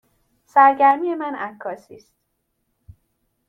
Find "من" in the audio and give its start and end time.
1.15-1.35